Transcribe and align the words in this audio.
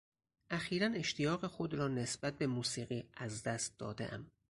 اخیرا 0.49 0.87
اشتیاق 0.87 1.45
خود 1.47 1.73
را 1.73 1.87
نسبت 1.87 2.37
به 2.37 2.47
موسیقی 2.47 3.09
از 3.13 3.43
دست 3.43 3.77
دادهام. 3.79 4.31